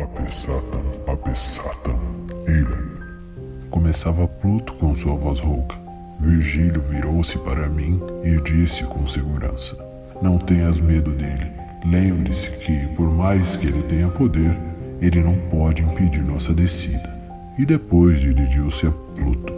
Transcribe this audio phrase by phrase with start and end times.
[0.00, 2.00] Papesatam, papesatam,
[2.48, 2.82] ira.
[3.70, 5.76] Começava Pluto com sua voz rouca.
[6.18, 9.76] Virgílio virou-se para mim e disse com segurança:
[10.22, 11.52] Não tenhas medo dele.
[11.84, 14.58] Lembre-se que, por mais que ele tenha poder,
[15.02, 17.14] ele não pode impedir nossa descida.
[17.58, 19.52] E depois dirigiu-se a Pluto.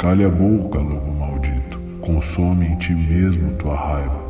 [0.00, 1.80] Cale a boca, lobo maldito.
[2.00, 4.29] Consome em ti mesmo tua raiva.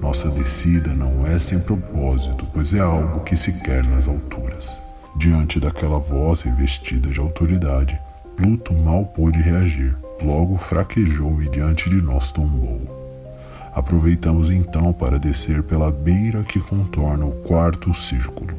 [0.00, 4.78] Nossa descida não é sem propósito, pois é algo que se quer nas alturas.
[5.16, 8.00] Diante daquela voz revestida de autoridade,
[8.38, 12.80] Pluto mal pôde reagir, logo fraquejou e diante de nós tombou.
[13.74, 18.54] Aproveitamos então para descer pela beira que contorna o quarto círculo.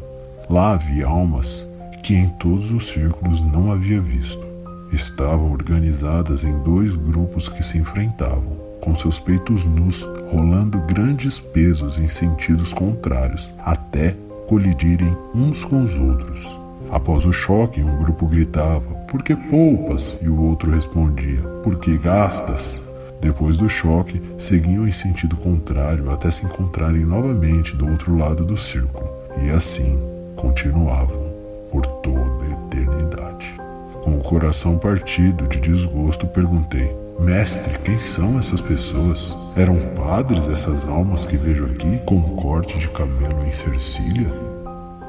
[0.49, 1.65] Lá havia almas
[2.03, 4.45] que em todos os círculos não havia visto.
[4.91, 11.99] Estavam organizadas em dois grupos que se enfrentavam, com seus peitos nus rolando grandes pesos
[11.99, 14.16] em sentidos contrários, até
[14.47, 16.59] colidirem uns com os outros.
[16.91, 20.17] Após o choque, um grupo gritava: Por que poupas?
[20.21, 22.89] E o outro respondia: Por que gastas?
[23.21, 28.55] Depois do choque, seguiam em sentido contrário até se encontrarem novamente do outro lado do
[28.55, 29.09] círculo,
[29.41, 29.99] e assim
[30.36, 31.30] continuavam
[31.69, 33.53] por toda a eternidade.
[34.02, 39.35] Com o coração partido de desgosto, perguntei: Mestre, quem são essas pessoas?
[39.53, 44.33] Eram padres essas almas que vejo aqui, com um corte de cabelo em Cercília?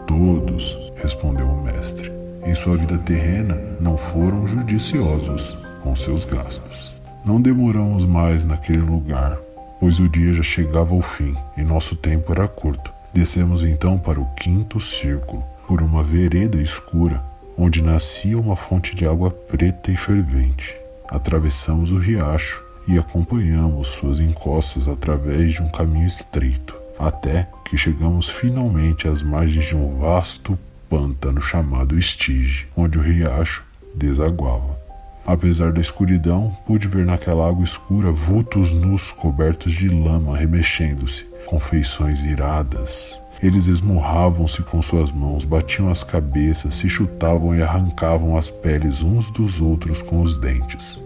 [0.08, 2.12] Todos, respondeu o mestre.
[2.44, 6.96] Em sua vida terrena, não foram judiciosos com seus gastos.
[7.24, 9.38] Não demoramos mais naquele lugar,
[9.78, 12.92] pois o dia já chegava ao fim e nosso tempo era curto.
[13.14, 17.22] Descemos então para o quinto círculo, por uma vereda escura,
[17.56, 20.79] onde nascia uma fonte de água preta e fervente.
[21.10, 28.28] Atravessamos o riacho e acompanhamos suas encostas através de um caminho estreito, até que chegamos
[28.28, 34.78] finalmente às margens de um vasto pântano chamado Estige, onde o riacho desaguava.
[35.26, 41.60] Apesar da escuridão, pude ver naquela água escura vultos nus cobertos de lama remexendo-se, com
[41.60, 43.19] feições iradas.
[43.42, 49.30] Eles esmurravam-se com suas mãos, batiam as cabeças, se chutavam e arrancavam as peles uns
[49.30, 51.00] dos outros com os dentes.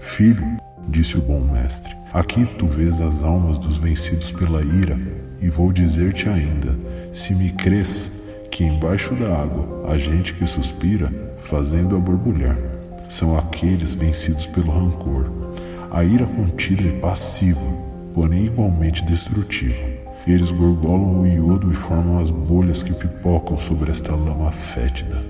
[0.00, 0.44] Filho,
[0.88, 4.98] disse o bom mestre, aqui tu vês as almas dos vencidos pela ira,
[5.40, 6.76] e vou dizer-te ainda:
[7.12, 8.10] se me crês,
[8.50, 11.12] que embaixo da água há gente que suspira,
[11.44, 12.58] fazendo-a borbulhar.
[13.08, 15.30] São aqueles vencidos pelo rancor.
[15.92, 17.60] A ira contida é passiva,
[18.12, 19.97] porém igualmente destrutiva.
[20.28, 25.24] Eles gorgolam o iodo e formam as bolhas que pipocam sobre esta lama fétida.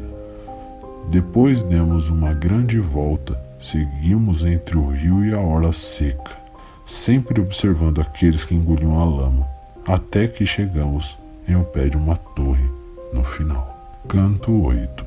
[1.09, 6.37] Depois demos uma grande volta, seguimos entre o rio e a orla seca,
[6.85, 9.49] sempre observando aqueles que engoliam a lama,
[9.87, 11.17] até que chegamos
[11.47, 12.69] em o pé de uma torre
[13.15, 14.03] no final.
[14.09, 15.07] Canto 8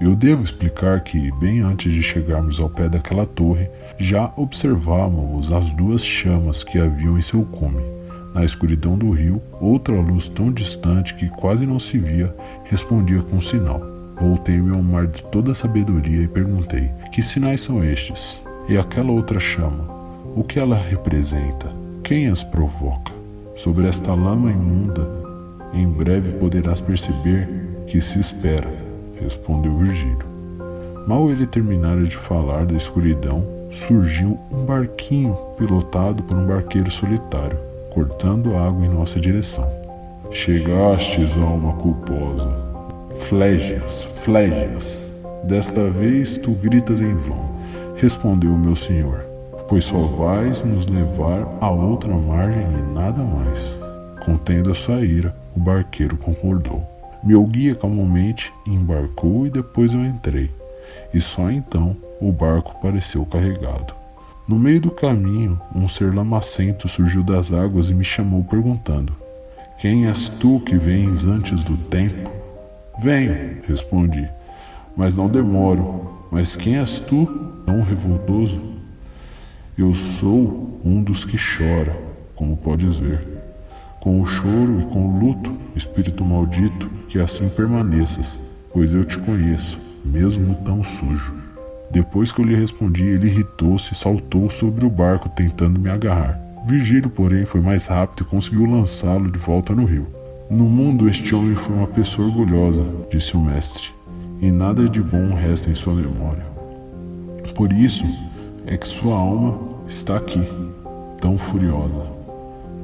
[0.00, 5.70] Eu devo explicar que, bem antes de chegarmos ao pé daquela torre, já observávamos as
[5.74, 7.91] duas chamas que haviam em seu cume
[8.34, 12.34] na escuridão do rio, outra luz tão distante que quase não se via
[12.64, 13.80] respondia com um sinal.
[14.18, 18.42] Voltei-me ao mar de toda a sabedoria e perguntei: Que sinais são estes?
[18.68, 19.90] E aquela outra chama?
[20.34, 21.72] O que ela representa?
[22.02, 23.12] Quem as provoca?
[23.56, 25.08] Sobre esta lama imunda,
[25.72, 27.48] em breve poderás perceber
[27.86, 28.72] que se espera,
[29.20, 30.32] respondeu Virgílio.
[31.06, 37.71] Mal ele terminara de falar da escuridão, surgiu um barquinho pilotado por um barqueiro solitário
[37.92, 39.70] cortando água em nossa direção.
[40.30, 42.50] Chegastes, alma culposa.
[43.18, 45.06] Flégias, flégias.
[45.44, 47.54] Desta vez tu gritas em vão,
[47.96, 49.26] respondeu o meu senhor,
[49.68, 53.78] pois só vais nos levar a outra margem e nada mais.
[54.24, 56.86] Contendo a sua ira, o barqueiro concordou.
[57.22, 60.50] Meu guia calmamente embarcou e depois eu entrei,
[61.12, 64.01] e só então o barco pareceu carregado.
[64.48, 69.14] No meio do caminho, um ser lamacento surgiu das águas e me chamou perguntando:
[69.78, 72.28] Quem és tu que vens antes do tempo?
[73.00, 74.28] Venho, respondi,
[74.96, 76.10] mas não demoro.
[76.30, 77.26] Mas quem és tu,
[77.66, 78.60] tão revoltoso?
[79.78, 81.96] Eu sou um dos que chora,
[82.34, 83.26] como podes ver.
[84.00, 88.38] Com o choro e com o luto, espírito maldito, que assim permaneças,
[88.72, 91.41] pois eu te conheço, mesmo tão sujo.
[91.92, 96.40] Depois que eu lhe respondi, ele irritou-se e saltou sobre o barco tentando me agarrar.
[96.64, 100.06] Virgílio, porém, foi mais rápido e conseguiu lançá-lo de volta no rio.
[100.48, 103.90] No mundo, este homem foi uma pessoa orgulhosa, disse o mestre,
[104.40, 106.46] e nada de bom resta em sua memória.
[107.54, 108.06] Por isso
[108.66, 110.48] é que sua alma está aqui,
[111.20, 112.10] tão furiosa.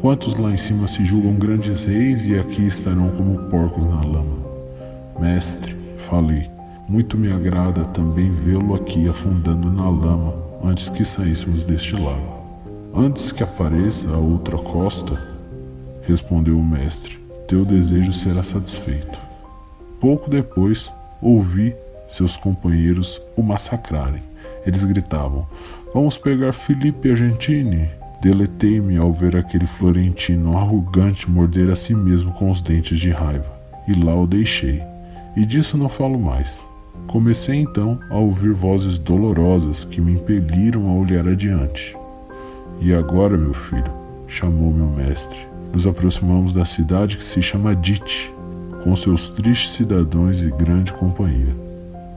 [0.02, 4.36] Quantos lá em cima se julgam grandes reis e aqui estarão como porcos na lama?
[5.18, 6.50] Mestre, falei,
[6.88, 12.38] muito me agrada também vê-lo aqui afundando na lama antes que saíssemos deste lago.
[12.94, 15.22] Antes que apareça a outra costa,
[16.02, 19.20] respondeu o mestre, teu desejo será satisfeito.
[20.00, 20.90] Pouco depois,
[21.20, 21.76] ouvi
[22.08, 24.22] seus companheiros o massacrarem.
[24.64, 25.46] Eles gritavam:
[25.92, 27.90] Vamos pegar Felipe Argentini!
[28.22, 33.52] Deletei-me ao ver aquele florentino arrogante morder a si mesmo com os dentes de raiva,
[33.86, 34.82] e lá o deixei.
[35.36, 36.58] E disso não falo mais.
[37.06, 41.96] Comecei então a ouvir vozes dolorosas que me impeliram a olhar adiante.
[42.80, 43.92] E agora, meu filho,
[44.26, 45.38] chamou meu mestre,
[45.72, 48.32] nos aproximamos da cidade que se chama Dit,
[48.82, 51.56] com seus tristes cidadãos e grande companhia.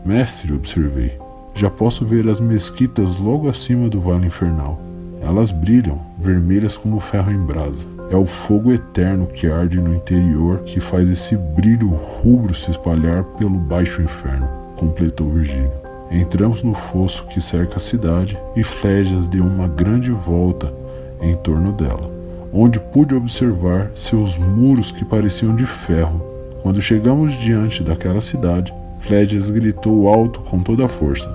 [0.06, 1.18] Mestre, observei,
[1.54, 4.80] já posso ver as mesquitas logo acima do vale infernal.
[5.22, 7.86] Elas brilham, vermelhas como ferro em brasa.
[8.10, 13.24] É o fogo eterno que arde no interior que faz esse brilho rubro se espalhar
[13.38, 14.50] pelo baixo inferno,
[14.82, 15.72] completou Virgílio.
[16.10, 20.74] Entramos no fosso que cerca a cidade e Flégias deu uma grande volta
[21.22, 22.10] em torno dela,
[22.52, 26.20] onde pude observar seus muros que pareciam de ferro.
[26.64, 31.30] Quando chegamos diante daquela cidade, Flégias gritou alto com toda a força: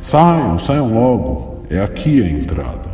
[0.00, 1.58] Saiam, saiam logo!
[1.70, 2.90] É aqui a entrada.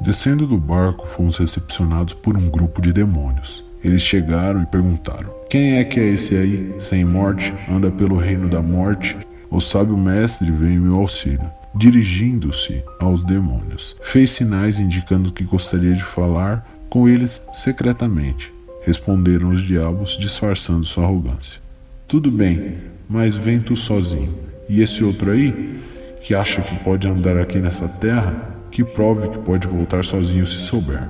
[0.00, 3.63] Descendo do barco, fomos recepcionados por um grupo de demônios.
[3.84, 8.48] Eles chegaram e perguntaram: Quem é que é esse aí, sem morte, anda pelo reino
[8.48, 9.16] da morte
[9.54, 11.48] o sábio mestre veio em meu auxílio.
[11.76, 18.52] Dirigindo-se aos demônios, fez sinais indicando que gostaria de falar com eles secretamente.
[18.82, 21.60] Responderam os diabos, disfarçando sua arrogância.
[22.08, 22.78] Tudo bem,
[23.08, 24.36] mas vem tu sozinho.
[24.68, 25.80] E esse outro aí,
[26.20, 28.34] que acha que pode andar aqui nessa terra,
[28.72, 31.08] que prove que pode voltar sozinho se souber.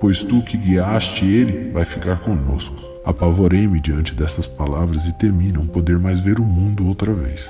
[0.00, 2.76] Pois tu que guiaste ele vai ficar conosco.
[3.04, 7.48] Apavorei-me diante dessas palavras e temi não poder mais ver o mundo outra vez.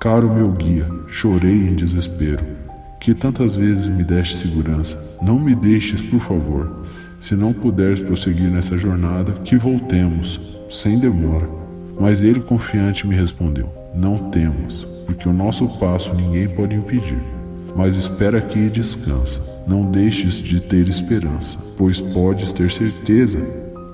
[0.00, 2.44] Caro meu guia, chorei em desespero,
[3.00, 4.98] que tantas vezes me deste segurança.
[5.22, 6.86] Não me deixes, por favor.
[7.20, 11.48] Se não puderes prosseguir nessa jornada, que voltemos, sem demora.
[11.98, 17.22] Mas ele confiante me respondeu: Não temas, porque o nosso passo ninguém pode impedir.
[17.76, 19.53] Mas espera aqui e descansa.
[19.66, 23.40] Não deixes de ter esperança, pois podes ter certeza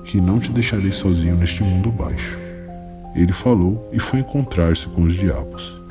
[0.05, 2.37] que não te deixarei sozinho neste mundo baixo.
[3.15, 5.81] Ele falou e foi encontrar-se com os diabos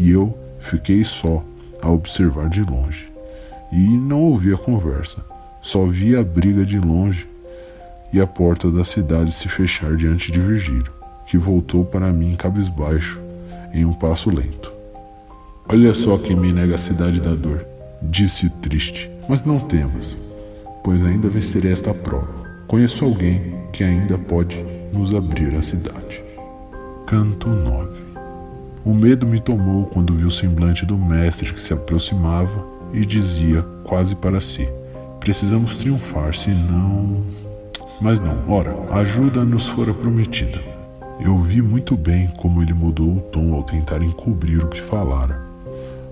[0.00, 1.44] e eu fiquei só
[1.82, 3.10] a observar de longe.
[3.70, 5.18] E não ouvi a conversa,
[5.62, 7.28] só vi a briga de longe
[8.12, 10.92] e a porta da cidade se fechar diante de Virgílio,
[11.26, 13.20] que voltou para mim cabisbaixo,
[13.72, 14.72] em um passo lento.
[15.68, 17.64] Olha só quem me nega a cidade da dor,
[18.02, 20.20] disse triste, mas não temas,
[20.82, 22.34] pois ainda vencerei esta prova.
[22.66, 24.62] Conheço alguém que ainda pode
[24.92, 26.22] nos abrir a cidade.
[27.06, 28.10] Canto 9
[28.82, 33.62] o medo me tomou quando vi o semblante do mestre que se aproximava e dizia,
[33.84, 34.66] quase para si:
[35.20, 37.22] Precisamos triunfar, senão.
[38.00, 40.58] Mas não, ora, ajuda nos fora prometida.
[41.20, 45.38] Eu vi muito bem como ele mudou o tom ao tentar encobrir o que falara,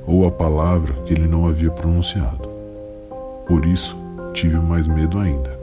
[0.07, 2.58] ou a palavra que ele não havia pronunciado.
[3.49, 3.97] Por isso,
[4.35, 5.59] tive mais medo ainda,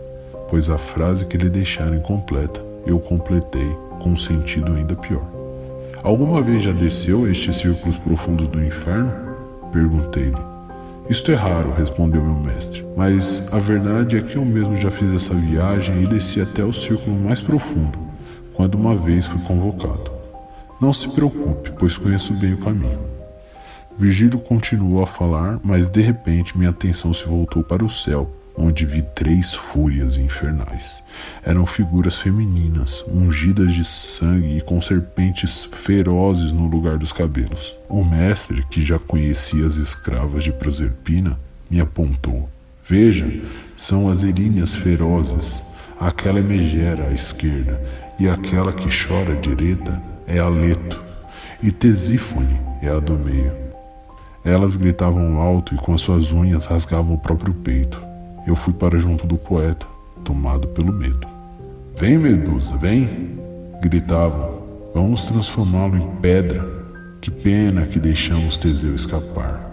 [0.50, 5.26] pois a frase que ele deixara incompleta eu completei com um sentido ainda pior.
[6.04, 9.12] Alguma vez já desceu a estes círculos profundos do inferno?
[9.72, 10.38] Perguntei-lhe.
[11.10, 15.14] Isto é raro, respondeu meu mestre, mas a verdade é que eu mesmo já fiz
[15.14, 17.98] essa viagem e desci até o círculo mais profundo,
[18.54, 20.12] quando uma vez fui convocado.
[20.82, 23.15] Não se preocupe, pois conheço bem o caminho.
[23.98, 28.86] Virgílio continuou a falar, mas de repente minha atenção se voltou para o céu onde
[28.86, 31.04] vi três fúrias infernais.
[31.44, 37.76] Eram figuras femininas, ungidas de sangue e com serpentes ferozes no lugar dos cabelos.
[37.90, 41.38] O mestre, que já conhecia as escravas de Proserpina,
[41.70, 42.50] me apontou.
[42.88, 43.30] Veja,
[43.76, 45.64] são as eríneas ferozes.
[46.00, 47.82] Aquela é Megera à esquerda,
[48.20, 51.02] e aquela que chora à direita é Aleto,
[51.64, 53.65] e Tesífone é a do meio.
[54.46, 58.00] Elas gritavam alto e com as suas unhas rasgavam o próprio peito.
[58.46, 59.88] Eu fui para junto do poeta,
[60.24, 61.28] tomado pelo medo.
[61.98, 63.40] Vem, Medusa, vem!
[63.82, 64.62] Gritavam.
[64.94, 66.64] Vamos transformá-lo em pedra.
[67.22, 69.66] Que pena que deixamos Teseu escapar.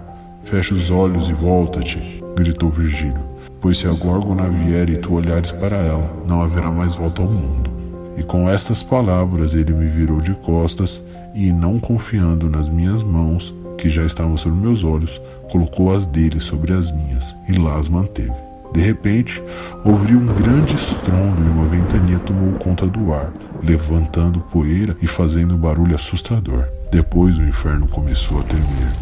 [0.43, 3.23] Fecha os olhos e volta-te, gritou Virgílio,
[3.61, 7.29] pois se a Górgona vier e tu olhares para ela, não haverá mais volta ao
[7.29, 7.71] mundo.
[8.17, 11.01] E com estas palavras ele me virou de costas
[11.35, 16.41] e, não confiando nas minhas mãos, que já estavam sobre meus olhos, colocou as dele
[16.41, 18.33] sobre as minhas e lá as manteve.
[18.73, 19.43] De repente,
[19.85, 23.31] ouvi um grande estrondo e uma ventania tomou conta do ar,
[23.63, 26.67] levantando poeira e fazendo um barulho assustador.
[26.91, 28.93] Depois o inferno começou a tremer,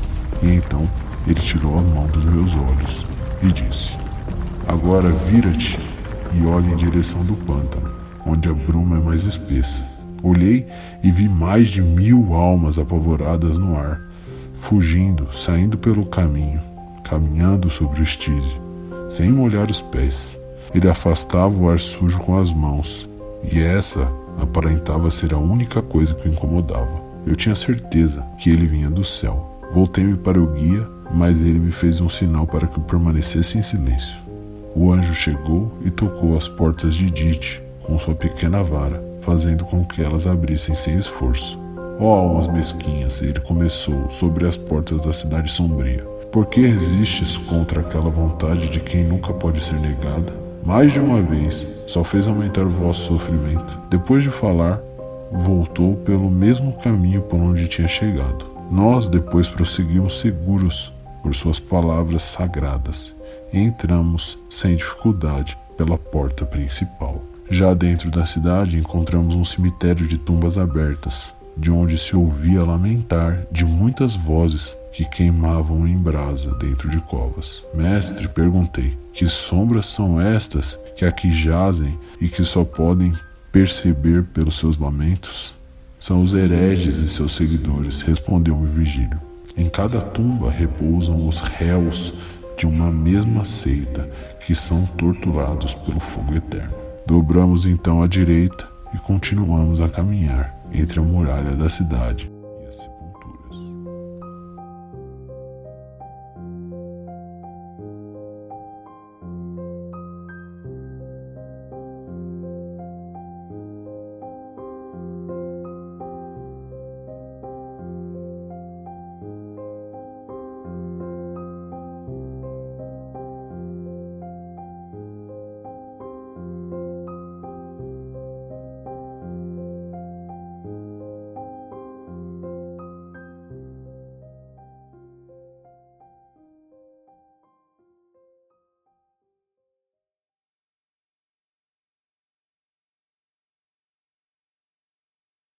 [0.43, 0.89] e então
[1.27, 3.07] ele tirou a mão dos meus olhos
[3.43, 3.97] e disse:
[4.67, 5.79] Agora vira-te
[6.35, 7.91] e olhe em direção do pântano,
[8.27, 9.85] onde a bruma é mais espessa.
[10.23, 10.67] Olhei
[11.03, 14.01] e vi mais de mil almas apavoradas no ar,
[14.61, 16.61] fugindo, saindo pelo caminho,
[17.03, 18.61] caminhando sobre o estígio,
[19.09, 20.39] sem molhar os pés.
[20.73, 23.09] Ele afastava o ar sujo com as mãos,
[23.43, 27.03] e essa aparentava ser a única coisa que o incomodava.
[27.27, 29.59] Eu tinha certeza que ele vinha do céu.
[29.73, 33.63] Voltei-me para o guia, mas ele me fez um sinal para que eu permanecesse em
[33.63, 34.17] silêncio.
[34.75, 39.85] O anjo chegou e tocou as portas de Dite com sua pequena vara, fazendo com
[39.85, 41.60] que elas abrissem sem esforço.
[42.01, 46.03] Ó oh, almas mesquinhas, ele começou sobre as portas da cidade sombria.
[46.33, 50.33] Por que resistes contra aquela vontade de quem nunca pode ser negada?
[50.65, 53.79] Mais de uma vez, só fez aumentar o vosso sofrimento.
[53.91, 54.81] Depois de falar,
[55.31, 58.47] voltou pelo mesmo caminho por onde tinha chegado.
[58.71, 60.91] Nós depois prosseguimos seguros
[61.23, 63.15] por suas palavras sagradas
[63.53, 67.21] e entramos sem dificuldade pela porta principal.
[67.51, 73.47] Já dentro da cidade encontramos um cemitério de tumbas abertas, de onde se ouvia lamentar
[73.53, 77.63] de muitas vozes que queimavam em brasa dentro de covas.
[77.75, 83.13] Mestre, perguntei, que sombras são estas que aqui jazem e que só podem
[83.53, 85.55] perceber pelos seus lamentos?
[85.99, 89.21] São os hereges e seus seguidores, respondeu-me Virgílio.
[89.55, 92.15] Em cada tumba repousam os réus
[92.57, 94.09] de uma mesma seita
[94.47, 96.73] que são torturados pelo fogo eterno.
[97.07, 102.31] Dobramos então à direita e continuamos a caminhar entre a muralha da cidade